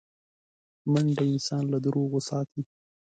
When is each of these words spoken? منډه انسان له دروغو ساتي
منډه 0.91 1.23
انسان 1.33 1.63
له 1.73 1.77
دروغو 1.85 2.19
ساتي 2.29 2.61